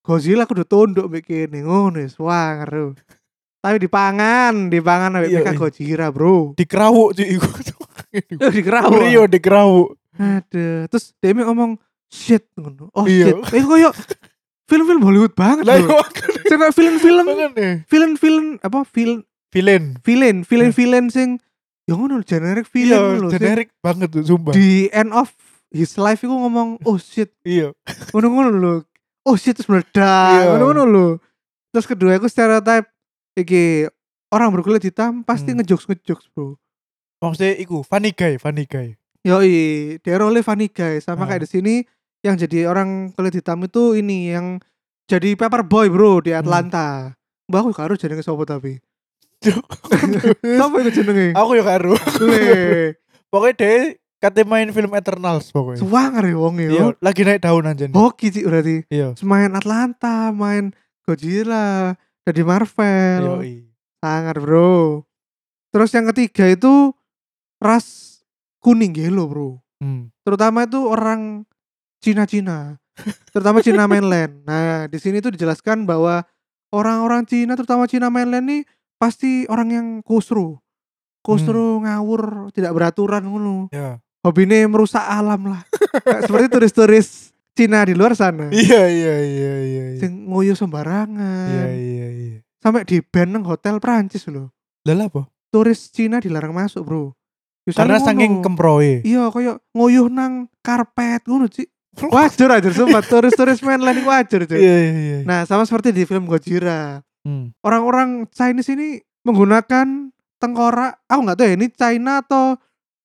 [0.00, 2.92] Godzilla kudu tunduk bikin ngono wis wah ngeru
[3.58, 5.52] tapi dipangan dipangan Iya, PK iya.
[5.56, 7.48] Godzilla bro Dikerawuk cuy iku.
[8.14, 9.96] Eh, dikerawat Iya dikerawuk.
[10.14, 11.74] Aduh, terus dia ngomong
[12.06, 12.86] shit ngono.
[12.94, 13.34] Oh Iya.
[13.42, 13.58] shit.
[13.58, 13.90] Eh koyo
[14.70, 15.98] film-film Hollywood banget loh.
[16.44, 17.26] Kayak film-film
[17.84, 19.94] film-film apa film Villain.
[20.02, 21.38] villain, villain-villain sing
[21.86, 23.28] ya ngono generic villain Iya, lho.
[23.30, 24.50] sing generik banget tuh sumpah.
[24.50, 25.30] Di end of
[25.70, 27.70] his life iku ngomong oh shit, Iya.
[28.10, 28.74] ngono-ngono lho.
[29.22, 30.50] Oh shit terus meledak, Iya.
[30.50, 31.06] ngono-ngono lho.
[31.70, 32.90] Terus kedua aku stereotype
[33.34, 33.86] iki
[34.28, 35.62] orang berkulit hitam pasti Hmm.
[35.62, 36.58] ngejokes ngejokes bro.
[37.22, 38.98] Maksudnya iku funny guy, funny guy.
[39.22, 39.54] Yoi,
[39.98, 41.28] dia role funny guy sama Ah.
[41.30, 41.74] kayak di sini
[42.20, 44.58] yang jadi orang kulit hitam itu ini yang
[45.04, 47.12] jadi paper boy bro di Atlanta.
[47.44, 48.80] Mbak aku harus jenenge sopo tapi.
[50.56, 51.36] Sopo itu jenenge?
[51.36, 51.92] Aku ya karo.
[53.32, 53.74] Pokoknya dia
[54.22, 55.84] kate main film Eternals pokoknya.
[55.84, 56.86] suwanger ya wong Iya, yo.
[57.02, 57.92] lagi naik daun aja nih.
[57.92, 58.86] Hoki sih berarti.
[58.88, 59.12] Iya.
[59.20, 60.72] Main Atlanta, main
[61.04, 61.92] Godzilla,
[62.24, 63.20] jadi Marvel.
[63.36, 63.54] Yoi.
[64.00, 65.04] Sangar bro.
[65.68, 66.94] Terus yang ketiga itu
[67.60, 68.22] ras
[68.62, 69.50] kuning yellow bro.
[69.74, 70.08] Hmm.
[70.24, 71.44] terutama itu orang
[72.00, 72.80] Cina-Cina,
[73.34, 74.42] terutama Cina mainland.
[74.46, 76.22] Nah, di sini tuh dijelaskan bahwa
[76.70, 78.62] orang-orang Cina, terutama Cina mainland nih
[78.98, 80.58] pasti orang yang kusru,
[81.22, 83.68] kusru ngawur, tidak beraturan ngono.
[83.74, 83.98] Ya.
[84.24, 85.62] Hobinya merusak alam lah,
[86.24, 89.84] seperti turis-turis Cina di luar sana, Iya iya iya iya.
[89.94, 92.08] Iya sing ngoyo sembarangan, iya iya.
[92.08, 92.38] iya.
[92.58, 94.48] sampai di ban nang hotel Prancis loh.
[94.88, 95.28] Lah lah apa?
[95.52, 97.04] Turis Cina dilarang masuk bro.
[97.72, 99.00] Karena saking kemproe.
[99.04, 101.72] Iya, koyo ngoyuh nang karpet ngono, Cik.
[101.96, 104.54] Wajar aja sumpah turis-turis mainland itu wajar, Cik.
[104.54, 105.18] Iya iya iya.
[105.22, 107.00] Nah, sama seperti di film Godzilla.
[107.22, 107.54] Hmm.
[107.60, 108.88] Orang-orang Chinese ini
[109.22, 112.58] menggunakan tengkorak, aku nggak tahu ya ini China atau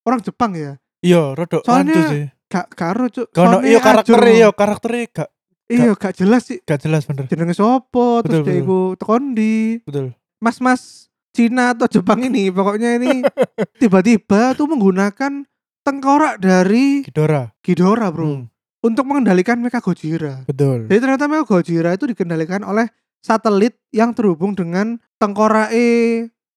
[0.03, 0.75] orang Jepang ya.
[0.99, 2.25] Iya, rodok Soalnya sih.
[2.45, 3.29] Gak karo, Cuk.
[3.29, 5.29] Soalnya iya karakter iya karakternya gak
[5.69, 9.85] Iya, gak jelas sih gak jelas bener jenenge sopo terus dia iku tekondi.
[9.85, 13.21] betul Mas-mas Cina atau Jepang ini pokoknya ini
[13.77, 15.45] tiba-tiba tuh menggunakan
[15.85, 18.43] tengkorak dari Ghidorah Ghidorah, Bro, Hmm,
[18.79, 20.47] untuk mengendalikan Mecha Gojira.
[20.47, 22.87] betul Jadi ternyata Mecha Gojira itu dikendalikan oleh
[23.19, 25.71] satelit yang terhubung dengan tengkorak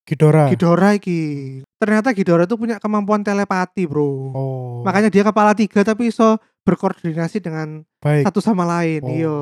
[0.03, 1.63] Ghidorah Ghidorah iki.
[1.79, 4.35] Ternyata Ghidorah itu punya kemampuan telepati, Bro.
[4.35, 9.03] oh Makanya dia kepala tiga tapi iso berkoordinasi dengan baik satu sama lain.
[9.03, 9.11] Oh.
[9.11, 9.39] Iya.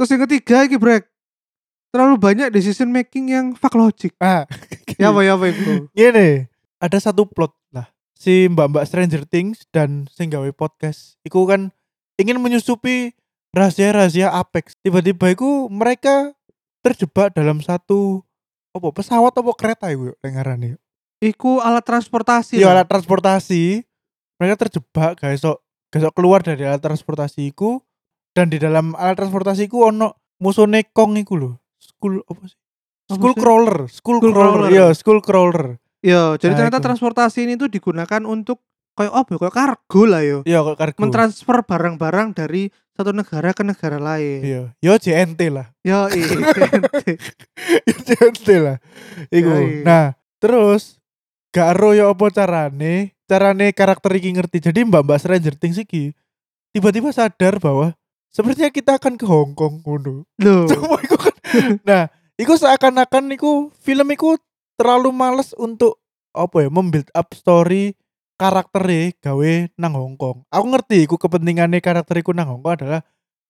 [0.00, 1.08] Terus yang ketiga iki break.
[1.88, 4.12] Terlalu banyak decision making yang fuck logic.
[4.20, 4.44] ah
[5.00, 5.88] ya apa ya apa bro.
[5.96, 6.44] Gini,
[6.76, 7.52] ada satu plot.
[8.18, 11.70] Si mbak-mbak Stranger Things dan sing gawe podcast, iku kan
[12.18, 13.14] ingin menyusupi
[13.54, 14.74] rahasia-rahasia Apex.
[14.82, 16.34] Tiba-tiba iku mereka
[16.82, 18.26] terjebak dalam satu
[18.74, 20.78] apa pesawat apa kereta iku dengaran
[21.22, 22.58] Iku alat transportasi.
[22.58, 23.86] Iya alat transportasi.
[24.38, 27.82] Mereka terjebak guys sok gak keluar dari alat transportasi iku
[28.34, 31.50] dan di dalam alat transportasi iku ono musuhnya Kong iku lho.
[31.78, 32.58] School apa sih?
[33.08, 34.68] School crawler, school, School crawler.
[34.68, 34.70] crawler.
[34.70, 35.80] Iya, school crawler.
[35.98, 36.86] Iya, jadi Nah, ternyata iku.
[36.86, 38.62] transportasi ini tuh digunakan untuk
[38.94, 39.30] kayak apa?
[39.30, 40.38] ya, Kayak kargo lah yo.
[40.42, 40.98] Iya, kok kargo.
[40.98, 44.40] Mentransfer barang-barang dari satu negara ke negara lain.
[44.42, 45.66] Iya, yo JNT lah.
[45.82, 46.26] Yo, iya.
[47.86, 48.76] JNT lah.
[49.28, 49.48] Iku.
[49.48, 49.82] Yoi.
[49.82, 50.98] Nah, terus
[51.50, 53.14] gak ero yo apa carane?
[53.24, 54.58] Carane karakter iki ngerti.
[54.62, 56.14] Jadi Mbak-mbak Stranger Things iki
[56.70, 57.92] tiba-tiba sadar bahwa
[58.28, 60.24] sepertinya kita akan ke Hong Kong ngono.
[60.38, 60.64] Loh.
[60.70, 61.34] Cuma iku kan.
[61.82, 62.02] Nah,
[62.34, 64.36] iku seakan-akan iku film iku
[64.78, 65.98] terlalu males untuk
[66.30, 67.98] apa ya, membuild up story
[68.38, 70.46] karakternya gawe nang Hong Kong.
[70.48, 73.02] Aku ngerti iku kepentingannya karakter iku nang Hong Kong adalah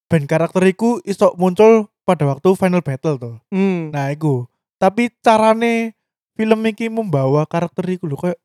[0.08, 3.36] ben karakter iku iso muncul pada waktu final battle tuh.
[3.52, 3.92] Hmm.
[3.92, 4.48] Nah, iku.
[4.80, 5.92] Tapi carane
[6.32, 8.40] film iki membawa karakter iku lho kayak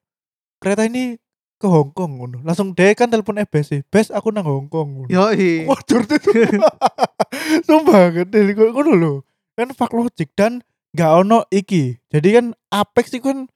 [0.59, 1.15] kereta ini
[1.55, 2.37] ke Hong Kong ngono.
[2.43, 5.07] Langsung deh kan telepon EBS, "Bes, aku nang Hong Kong." ngono.
[5.07, 5.63] Yo, iya.
[5.71, 6.19] Wajar tuh.
[7.65, 9.13] Sumpah gede ngono lho.
[9.55, 10.59] Kan fuck logic dan
[10.93, 11.97] gak ono iki.
[12.13, 13.49] Jadi kan Apex itu kan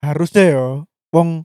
[0.00, 0.66] harusnya yo
[1.10, 1.42] wong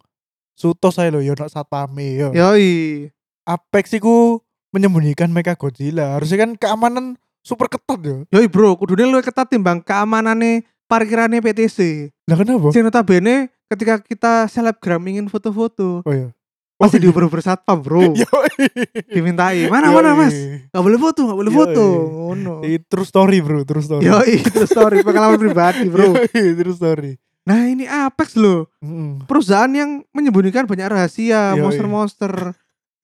[0.54, 2.30] suto saya lho yo nak satpame yo.
[2.32, 3.10] Yo, iya.
[3.50, 6.16] Apex iku menyembunyikan Mecha Godzilla.
[6.16, 8.18] Harusnya kan keamanan super ketat yo.
[8.30, 12.10] Yoi bro, kudune lu ketat timbang keamanane parkirannya PTC.
[12.30, 12.70] Lah kenapa?
[12.70, 16.36] Sing notabene ketika kita selebgram ingin foto-foto, Oh iya.
[16.82, 18.10] Pasti diuber-uber satpam bro.
[19.14, 20.34] Dimintai, mana mana mas?
[20.68, 21.60] Gak boleh foto, gak boleh Yoi.
[21.62, 21.84] foto.
[22.10, 22.54] Ngono.
[22.66, 24.10] Ini true story bro, true story.
[24.10, 26.18] Yo, itu story pengalaman pribadi bro.
[26.18, 27.12] Yoi, true story.
[27.46, 29.30] Nah ini Apex loh, Mm.
[29.30, 31.62] perusahaan yang menyembunyikan banyak rahasia, Yoi.
[31.62, 32.58] monster-monster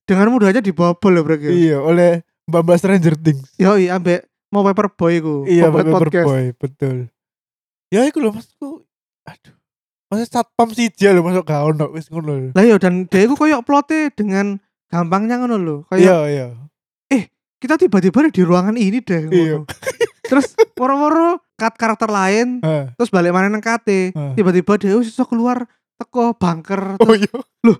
[0.09, 1.35] dengan mudahnya dibobol ya bro.
[1.37, 3.53] Iya, oleh Mbak Stranger Things.
[3.59, 6.25] Yo, ambek mau Paperboy ku, Iya, podcast.
[6.25, 6.97] Boy, betul.
[7.91, 8.83] Ya iku lho maksudku.
[9.27, 9.55] Aduh.
[10.07, 12.49] Masa satpam siji lho masuk gak ono wis ngono lho.
[12.55, 14.55] Lah yo dan dia itu koyok plotnya dengan
[14.87, 15.79] gampangnya ngono loh.
[15.91, 16.47] Kayak Iya, iya.
[17.57, 19.59] kita tiba-tiba di ruangan ini deh Iya.
[19.59, 19.67] ngono.
[20.23, 22.93] Terus woro-woro cut karakter lain, Heeh.
[22.93, 24.13] terus balik mana nang KT.
[24.13, 24.31] Heeh.
[24.35, 25.65] Tiba-tiba dia iso keluar
[25.97, 27.01] teko bunker.
[27.01, 27.73] Oh Terus, iya.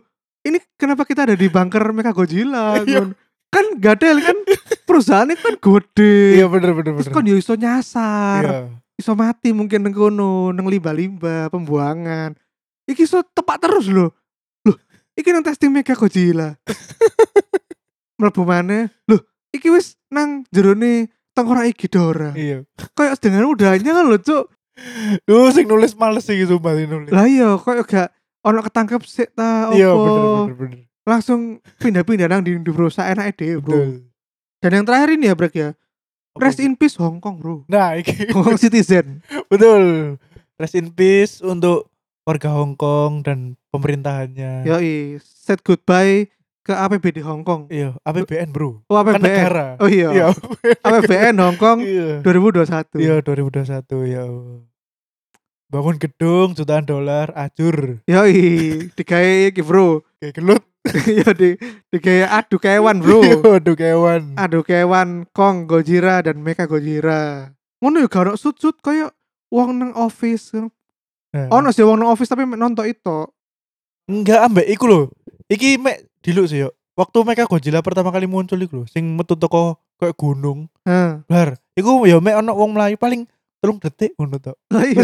[0.43, 2.81] ini kenapa kita ada di bunker Mecha Godzilla?
[2.81, 3.13] Iya.
[3.47, 4.35] Kan gadel kan
[4.83, 6.35] perusahaannya kan gede.
[6.35, 7.15] Iya bener bener Terus bener.
[7.15, 8.59] kan yo iso nyasar, Iya.
[8.97, 12.33] Iso mati mungkin nang kono, nang limba-limba, pembuangan.
[12.89, 14.09] Iki iso tepak terus loh.
[14.65, 14.77] Loh,
[15.13, 16.57] iki nang testing Mecha Godzilla.
[18.19, 18.89] Mlebu maneh.
[19.05, 19.21] Loh,
[19.53, 22.33] iki wis nang jerone tengkorak Ghidorah.
[22.33, 22.65] Iya.
[22.97, 24.45] Kayak dengan mudahnya kan lho, Cuk.
[25.25, 27.09] Duh sing nulis males sih sumpah sing nulis.
[27.13, 28.09] Lah iya, kayak gak
[28.45, 30.01] ono ketangkep sik ta Iya opo.
[30.05, 30.79] bener bener bener.
[31.07, 31.39] Langsung
[31.81, 33.73] pindah-pindah nang di perusahaan enake dhewe, Bro.
[33.73, 33.89] Betul.
[34.61, 35.69] Dan yang terakhir ini ya, Brek ya.
[36.39, 37.65] Rest in peace Hong Kong, Bro.
[37.65, 39.21] Nah, iki Hong Kong Citizen.
[39.45, 40.15] betul.
[40.55, 41.85] Rest in peace untuk
[42.21, 44.63] warga Hong Kong dan pemerintahannya.
[44.63, 46.27] Yoi, said goodbye
[46.61, 47.67] ke APBD Hong Kong.
[47.67, 48.83] Iya, APBN, Bro.
[48.85, 49.23] Oh, Kan APBN.
[49.23, 49.67] negara.
[49.77, 50.09] Oh iya.
[50.11, 50.27] Iya.
[50.81, 52.19] APBN Hong Kong Iya.
[52.19, 52.99] 2021.
[52.99, 54.23] Iya 2021 ya.
[55.67, 58.39] Bangun gedung jutaan dolar acur Yoi,
[58.95, 60.06] digawe iki, Bro.
[60.17, 60.63] Kayak gelut.
[61.19, 61.59] ya di
[61.91, 63.19] digawe adu kewan, Bro.
[63.59, 64.39] Aduh kewan.
[64.39, 67.51] adu kewan Kong Gojira dan Mecha Gojira.
[67.83, 69.11] Ngono ya gak ono sut-sut kayak
[69.51, 70.55] wong nang office.
[70.55, 73.27] Nah, Ono sih wong nang office tapi nonton itu.
[74.07, 75.01] enggak ambek iku lho.
[75.51, 76.71] Iki mek diluk sih yo.
[76.95, 80.71] Waktu mereka Godzilla pertama kali muncul iku lho, sing metu teko kayak gunung.
[80.87, 81.21] Heeh.
[81.27, 83.27] Bar, iku ya mek ono wong mlayu paling
[83.59, 84.55] telung detik ngono tok.
[84.71, 85.03] Lah iya.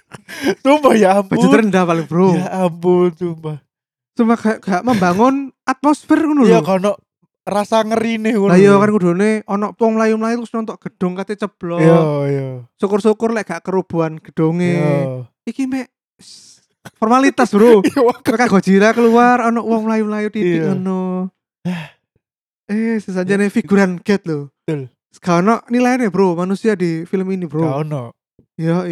[0.62, 1.40] Sumpah ya ampun.
[1.40, 2.36] Budget rendah paling, Bro.
[2.36, 3.56] Ya ampun sumpah.
[4.14, 6.66] Cuma gak, gak membangun atmosfer ngono Iya lho.
[6.66, 6.92] kono
[7.44, 8.54] rasa ngerine ngono.
[8.54, 8.80] Lah iya lho.
[8.80, 11.82] kan kudune ono wong mlayu-mlayu terus nonton gedung kate ceblok.
[11.82, 11.98] Iya,
[12.30, 12.48] iya.
[12.78, 14.78] Syukur-syukur lek gak kerubuhan gedonge.
[14.78, 15.26] Iya.
[15.44, 15.90] Iki mek
[16.96, 17.82] formalitas, Bro.
[17.90, 20.78] Iya, Mecha Gojira keluar ono wong mlayu-mlayu titik Iya.
[20.78, 21.28] ngono.
[22.64, 24.48] Eh, sesajane figuran get loh.
[24.64, 24.88] Betul.
[25.12, 27.62] Sekarang nilainya bro, manusia di film ini bro.
[27.62, 28.02] Gak ono.
[28.56, 28.82] Yo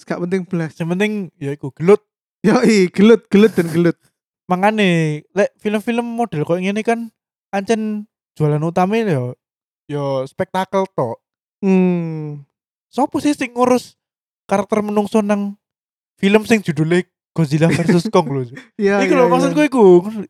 [0.00, 0.72] gak penting belas.
[0.74, 2.00] Yang penting ya iku gelut.
[2.40, 2.58] Yo
[2.90, 3.96] gelut, gelut dan gelut.
[4.44, 7.08] Mangane lek film-film model kok ngene kan
[7.48, 8.04] ancen
[8.36, 9.32] jualan utama yo
[9.86, 11.16] yo spektakel tok.
[11.64, 12.44] Hmm.
[12.88, 13.96] Sopo sih sing ngurus
[14.44, 15.56] karakter menungso nang
[16.20, 17.02] film sing judulnya
[17.34, 18.42] Godzilla versus Kong lho.
[18.78, 19.02] Iya.
[19.02, 19.84] Iku lho maksudku iku.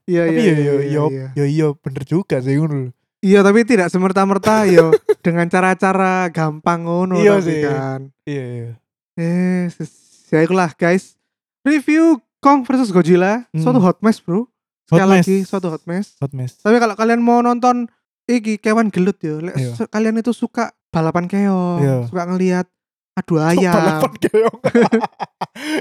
[0.06, 1.26] Iya, Tapi iya, ya yo iya, yo iya.
[1.34, 2.88] yo iya bener juga sih ngono.
[2.88, 2.90] lho.
[3.20, 7.60] Iya, tapi tidak semerta-merta yo dengan cara-cara gampang ngono Iya tapi sih.
[7.60, 8.00] kan.
[8.24, 8.70] Iya iya.
[9.14, 11.18] Eh, ses- ya itulah guys.
[11.60, 13.58] Review Kong versus Godzilla, Hmm.
[13.58, 14.52] suatu hot mess, Bro.
[14.84, 15.24] Sekali Hot mess.
[15.24, 16.06] lagi suatu hot mess.
[16.18, 16.60] Hot mess.
[16.60, 17.88] Tapi kalau kalian mau nonton
[18.22, 19.88] iki kewan gelut ya, Iya.
[19.88, 21.96] kalian itu suka balapan keong, Iya.
[22.04, 22.66] suka ngelihat
[23.14, 24.58] adu ayam, balapan keong.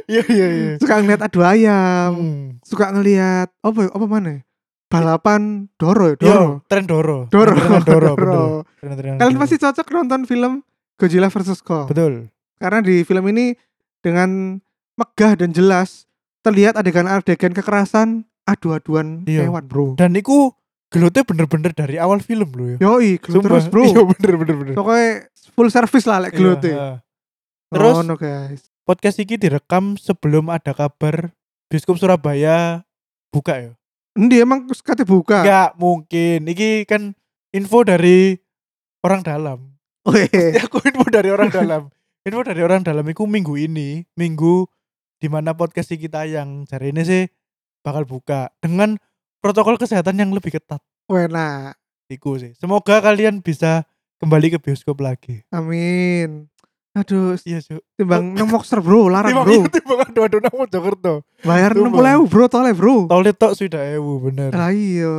[0.06, 0.72] Iya iya iya.
[0.78, 2.48] suka ngelihat adu ayam, Hmm.
[2.62, 4.40] suka ngelihat apa apa mana?
[4.88, 6.30] Balapan Doro ya, Doro.
[6.30, 7.18] Yo, tren Doro.
[7.28, 7.52] Doro.
[7.52, 8.30] Tren Doro, bener.
[8.30, 8.44] Doro.
[8.78, 9.42] Tren-tren Kalian Doro.
[9.42, 10.62] pasti cocok nonton film
[10.96, 11.90] Godzilla versus Kong.
[11.90, 12.30] betul.
[12.56, 13.58] Karena di film ini
[14.00, 14.62] dengan
[14.94, 16.06] megah dan jelas
[16.44, 19.48] terlihat adegan-adegan kekerasan adu-aduan Iya.
[19.48, 19.96] hewan, Bro.
[19.96, 20.52] Dan iku
[20.92, 22.78] gelutnya bener-bener dari awal film loh ya.
[22.84, 23.50] Yoi, gelut Sumpah.
[23.58, 23.84] terus, Bro.
[23.90, 24.76] Iya bener bener.
[24.76, 25.10] Pokoknya
[25.56, 26.74] full service lah lek gelut Iya, e.
[26.76, 26.90] ha.
[27.74, 28.70] Terus- oh, no, guys.
[28.84, 31.32] Podcast ini direkam sebelum ada kabar
[31.72, 32.84] bioskop Surabaya
[33.32, 33.72] buka ya.
[34.14, 35.42] Endi emang kate buka.
[35.42, 36.44] Enggak mungkin.
[36.46, 37.16] Iki kan
[37.50, 38.36] info dari
[39.02, 39.60] orang dalam.
[40.12, 41.88] Ya aku info dari orang dalam.
[42.28, 44.64] Info dari orang dalam itu minggu ini, minggu
[45.24, 46.68] di mana podcast ini tayang.
[46.68, 47.24] Cari ini sih
[47.80, 49.00] bakal buka dengan
[49.40, 50.84] protokol kesehatan yang lebih ketat.
[51.08, 51.72] Wena.
[52.12, 52.52] Iku sih.
[52.60, 53.88] Semoga kalian bisa
[54.20, 55.48] kembali ke bioskop lagi.
[55.48, 56.52] Amin.
[56.94, 57.82] Aduh, Iya, Cuk.
[57.98, 59.56] timbang nang Moxer, Bro, larang, Timbang Bro.
[59.58, 61.14] iya, timbang aduh-aduh nang Mojokerto.
[61.42, 62.22] Bayar Sumpah.
[62.22, 62.96] 60.000, Bro, tole, Bro.
[63.10, 64.54] Tolnya tok sudah ewu bener.
[64.54, 65.10] Lah iya.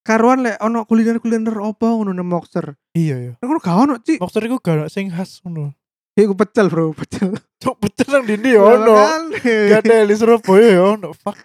[0.00, 2.72] Karuan lek ono kuliner-kuliner opo ngono nang Moxer.
[2.96, 3.32] Iya ya.
[3.36, 4.16] Nang ngono gak ono, Cik.
[4.22, 5.74] Maksud iku gak sing khas ngono.
[6.16, 7.36] Iku pecel, Bro, pecel.
[7.62, 8.96] Cuk betul nang dindi ya ono.
[9.70, 11.12] Gak ada di Surabaya ya ono.
[11.12, 11.36] Fuck.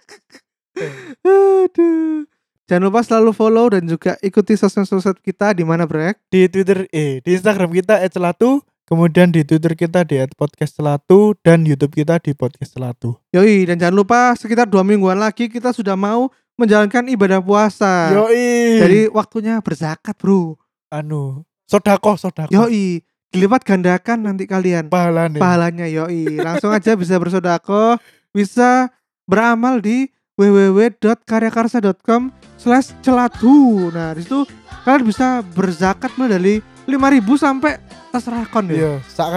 [1.24, 2.24] Aduh.
[2.72, 6.16] Jangan lupa selalu follow dan juga ikuti sosmed-sosmed kita di mana, Brek?
[6.32, 11.92] Di Twitter eh di Instagram kita @celatu, kemudian di Twitter kita di @podcastcelatu dan YouTube
[11.92, 13.20] kita di podcast celatu.
[13.36, 18.08] Yoi, dan jangan lupa sekitar dua mingguan lagi kita sudah mau menjalankan ibadah puasa.
[18.08, 18.80] Yoi.
[18.80, 20.56] Jadi waktunya berzakat, Bro.
[20.88, 22.52] anu, sodako sodako.
[22.56, 25.40] Yoi, dilipat gandakan nanti kalian Pahala nih.
[25.40, 26.36] pahalanya yoi.
[26.36, 27.96] Langsung aja bisa bersodako,
[28.30, 28.92] bisa
[29.24, 33.88] beramal di www.karyakarsa.com slash celatu.
[33.90, 34.44] Nah, di situ
[34.84, 37.72] kalian bisa berzakat mulai dari 5000 sampai
[38.12, 38.76] terserah kon ya.
[38.76, 39.28] Iya, sak.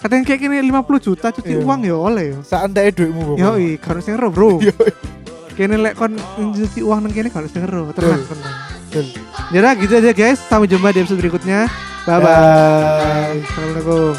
[0.00, 1.60] Katanya kayak gini 50 juta cuci Iya.
[1.60, 2.38] uang ya oleh ya.
[2.40, 3.44] Sak enteke dhuwitmu pokoknya.
[3.52, 4.48] Yoi, kalau sing ero, Bro.
[4.68, 4.90] Yoi.
[5.56, 8.32] Kene lek kon nyuci uang nang kene kalau sing ero, tenang, Betul.
[8.32, 8.56] tenang.
[8.88, 9.06] Betul.
[9.52, 10.38] Jadi gitu aja guys.
[10.40, 11.66] Sampai jumpa di episode berikutnya.
[12.06, 13.42] Bye bye.
[13.42, 14.14] Assalamualaikum.